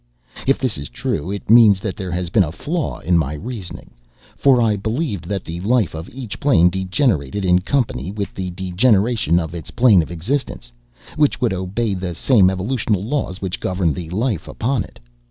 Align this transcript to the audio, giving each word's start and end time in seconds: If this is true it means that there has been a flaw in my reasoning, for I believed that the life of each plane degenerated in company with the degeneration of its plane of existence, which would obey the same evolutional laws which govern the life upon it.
If 0.47 0.57
this 0.57 0.79
is 0.79 0.89
true 0.89 1.29
it 1.29 1.47
means 1.47 1.79
that 1.79 1.95
there 1.95 2.09
has 2.09 2.31
been 2.31 2.43
a 2.43 2.51
flaw 2.51 3.01
in 3.01 3.19
my 3.19 3.35
reasoning, 3.35 3.91
for 4.35 4.59
I 4.59 4.75
believed 4.75 5.25
that 5.25 5.43
the 5.45 5.59
life 5.59 5.93
of 5.93 6.09
each 6.09 6.39
plane 6.39 6.71
degenerated 6.71 7.45
in 7.45 7.59
company 7.59 8.09
with 8.11 8.33
the 8.33 8.49
degeneration 8.49 9.39
of 9.39 9.53
its 9.53 9.69
plane 9.69 10.01
of 10.01 10.09
existence, 10.09 10.71
which 11.17 11.39
would 11.39 11.53
obey 11.53 11.93
the 11.93 12.15
same 12.15 12.49
evolutional 12.49 13.03
laws 13.03 13.43
which 13.43 13.59
govern 13.59 13.93
the 13.93 14.09
life 14.09 14.47
upon 14.47 14.83
it. 14.83 14.97